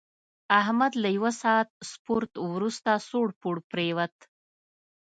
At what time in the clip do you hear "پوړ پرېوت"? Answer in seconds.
3.41-4.15